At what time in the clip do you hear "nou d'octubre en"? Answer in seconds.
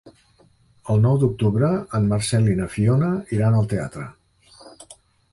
1.01-2.07